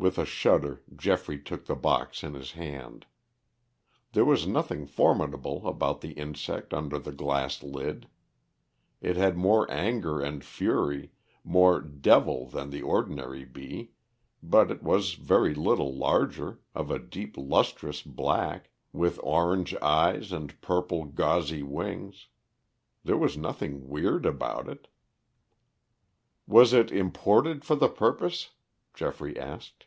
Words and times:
With 0.00 0.16
a 0.16 0.24
shudder 0.24 0.84
Geoffrey 0.94 1.40
took 1.42 1.64
the 1.66 1.74
box 1.74 2.22
in 2.22 2.34
his 2.34 2.52
hand. 2.52 3.04
There 4.12 4.24
was 4.24 4.46
nothing 4.46 4.86
formidable 4.86 5.66
about 5.66 6.02
the 6.02 6.12
insect 6.12 6.72
under 6.72 7.00
the 7.00 7.10
glass 7.10 7.64
lid. 7.64 8.06
It 9.00 9.16
had 9.16 9.36
more 9.36 9.68
anger 9.68 10.20
and 10.20 10.44
fury, 10.44 11.10
more 11.42 11.80
"devil" 11.80 12.46
than 12.46 12.70
the 12.70 12.80
ordinary 12.80 13.44
bee, 13.44 13.90
but 14.40 14.70
it 14.70 14.84
was 14.84 15.14
very 15.14 15.52
little 15.52 15.92
larger, 15.92 16.60
of 16.76 16.92
a 16.92 17.00
deep, 17.00 17.34
lustrous 17.36 18.00
black, 18.00 18.70
with 18.92 19.18
orange 19.24 19.74
eyes 19.82 20.30
and 20.30 20.60
purple 20.60 21.06
gauzy 21.06 21.64
wings. 21.64 22.28
There 23.02 23.18
was 23.18 23.36
nothing 23.36 23.88
weird 23.88 24.26
about 24.26 24.68
it. 24.68 24.86
"Was 26.46 26.72
it 26.72 26.92
imported 26.92 27.64
for 27.64 27.74
the 27.74 27.88
purpose?" 27.88 28.50
Geoffrey 28.94 29.36
asked. 29.36 29.86